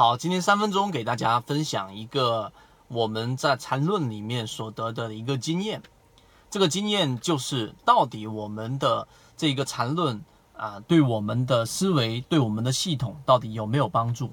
[0.00, 2.54] 好，今天三分钟给大家分享一个
[2.88, 5.82] 我们在缠论里面所得的一个经验。
[6.50, 10.24] 这个经验就是到底我们的这个缠论
[10.56, 14.32] 啊，对我们的思维、对我们的系统到底有没有帮助？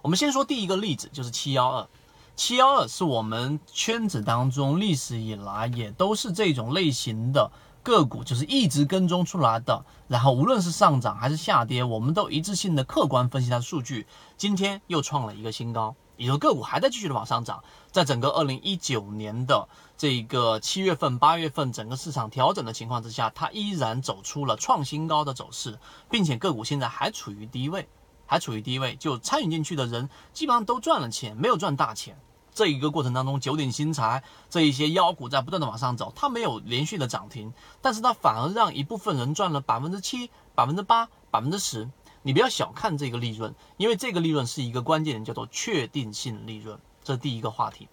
[0.00, 1.88] 我们先说第一个例子，就是七幺二。
[2.36, 7.50] 七幺二是我们圈子当中历史以来也都是这种类型的。
[7.82, 14.06] 个股就是一直跟踪出来的，然后无论是上涨还是下跌，我们都一致性的客观分析它的数据。
[14.36, 17.64] 今天又创了一个新高，也就个股还在继续的往上涨。
[17.90, 25.78] 在整个二零一九年的这个七月份、八月份，整个市场调整的情况之下，它依然走出了创新高的走势，
[26.10, 27.88] 并且个股现在还处于低位，
[28.26, 32.16] 还处于低位，就参与进去的人基本上都赚了钱，没有赚大钱。
[32.54, 41.88] 这一个过程当中，九鼎新材这一些妖股在不断的往上走，它没有连续的涨停，但是它反而让一部分人赚了百分之七、百分之八、百分之十。
[42.22, 46.78] 你不要小看这个利润，因为这个利润是一个关键，叫做确定性利润。
[47.02, 47.88] 这是第一个话题。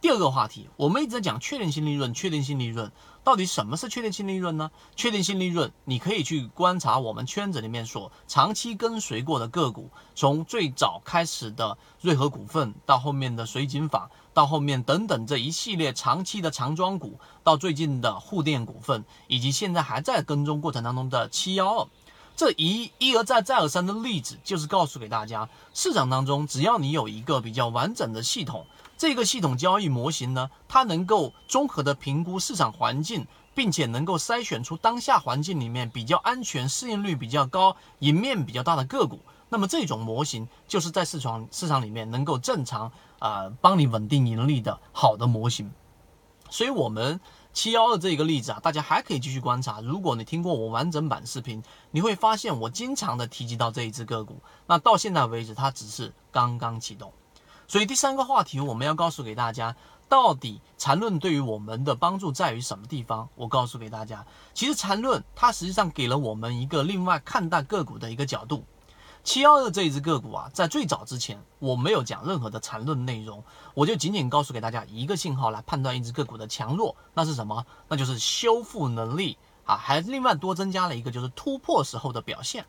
[0.00, 2.90] 第二个话题，我们一直在讲确定性利润，确定性利润
[3.22, 4.70] 到底什么是确定性利润呢？
[4.96, 21.86] 确定性利润，你可以去观察我们圈子里面所长期跟随过的个股，从最早开始的瑞和股份，到后面的水井坊，到后面等等这一系列长期的长庄股，到最近的沪电股份，以及现在还在跟踪过程当中的七幺二，
[22.34, 28.64] 这一一而再再而三的例子，就是告诉给大家，市场当中只要你有一个比较完整的系统。
[29.00, 39.18] 这个系统交易模型呢，它能够综合的评估市场环境，并且能够筛选出当下环境里面比较安全、市盈率比较高、赢面比较大的个股。
[39.48, 45.72] 那么这种模型就是在市场市场里面能够正常啊帮你稳定盈利的好的模型。
[46.50, 47.18] 所以，我们
[47.54, 49.80] 七幺二这个例子啊，大家还可以继续观察。
[49.80, 54.42] 如果你听过我完整版视频，你会发现我经常的提及到这一只个股。
[54.66, 57.10] 那到现在为止，它只是刚刚启动。
[57.70, 59.76] 所以第三个话题，我们要告诉给大家，
[60.08, 63.28] 到底缠论对于我们的帮助在于什么地方？
[63.36, 68.64] 我告诉给大家，其实缠论它实际上给了我们一个另外看待个股的一个角度。
[69.22, 73.44] 七幺二这一只个股啊，在最早之前我没有讲任何的缠论内容，
[73.74, 77.64] 我就仅仅告诉给大家一个信号来判断一只个股的强弱，那是什么？
[77.86, 82.66] 那就是修复能力啊，还另外多增加了一个就是突破时候的表现。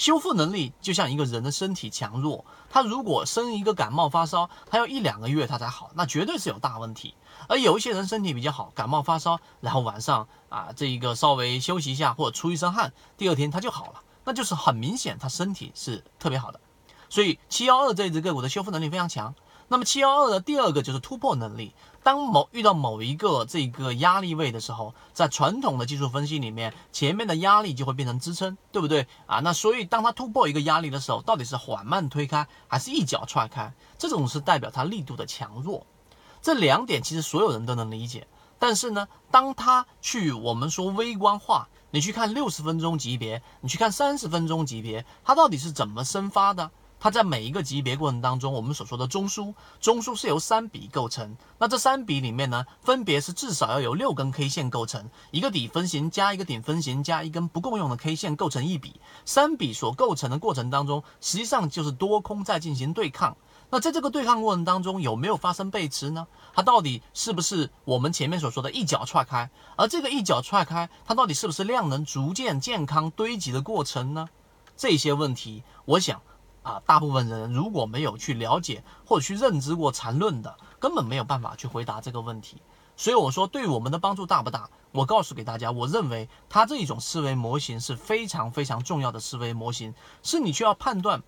[0.00, 7.14] 修复能力就像一个人的身体强弱，他如果生一个感冒发烧，他要一两个月他才好，那绝对是有大问题。
[7.48, 16.58] 而有一些人身体比较好，感冒发烧，然后晚上啊这一个稍微休息一下或者出一身汗，第二天他就好了，那就是很明显他身体是特别好的。
[17.10, 19.34] 所以七幺二这只个股的修复能力非常强。
[19.72, 21.72] 那么七幺二的第二个就是突破能力。
[22.02, 29.38] 当某遇到某一个这个压力位的时候，在传统的技术分析里面，前面的压力就会变成支撑，对不对啊？
[29.38, 33.72] 那所以当它突破一个压力的时候，到底是缓慢推开还是一脚踹开？
[33.96, 35.86] 这种是代表它力度的强弱。
[36.42, 38.26] 这两点其实所有人都能理解。
[38.58, 46.72] 但是呢，当它去我们说微观化，你去看六十分钟级别，你去看三十分钟级别，它到底是怎么生发的？
[47.00, 51.34] 它在每一个级别过程当中，我们所说的中枢，中枢是由三笔构成。
[51.58, 59.00] 那这三笔里面呢，分别是至少要有六根 K 线构成，一个底分型加一个顶分型加一根不共用的 K 线构成一笔。
[59.24, 63.34] 三笔所构成的过程当中，实际上就是多空在进行对抗。
[63.70, 66.26] 那在这个对抗过程当中，有没有发生背驰呢？
[66.52, 69.48] 它到底是不是我们前面所说的一脚踹开？
[69.76, 74.28] 而这个一脚踹开，它到底是不是量能逐渐健康堆积的过程呢？
[74.76, 76.20] 这些问题，我想。
[76.70, 82.62] 啊，大部分人如果没有去了解或者去认知过缠论的，根本没有办法去回答这个问题。
[82.96, 84.70] 所以我说，对我们的帮助大不大？
[84.92, 91.22] 我告诉给大家，我认为它这一种思维模型是非常非常重要的思维模型，是你需要判断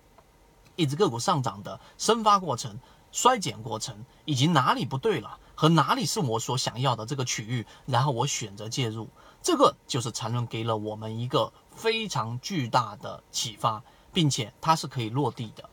[0.75, 2.79] 一只个股上涨的生发过程、
[3.11, 9.09] 衰减过程，以及哪里不对了和哪里是我所想要的这个区域，然后我选择介入。
[9.41, 13.81] 这个就是缠论给了我们一个非常巨大的启发。
[14.13, 15.69] 并且它是可以落地的，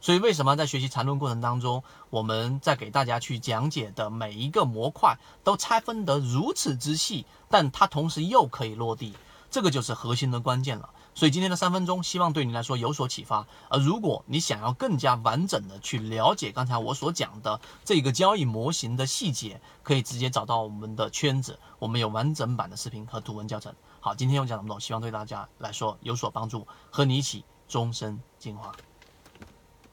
[0.00, 9.14] 所以为什么在学习缠论过程当中，我们在给大家去讲解的每一个模块都拆分得如此之细，但它同时又可以落地，
[9.50, 10.90] 这个就是核心的关键了。
[11.16, 13.46] 所以今天的三分钟，希望对你来说有所启发。
[13.68, 23.72] 而如果你想要更加完整的去了解刚才我所讲的这个交易模型的细节，可以直接找到我们的圈子，我们有完整版的视频和图文教程。
[24.00, 27.44] 好，今天我讲这么多，希望对大家来说有所帮助，和你一起。
[27.68, 28.74] 终身进化。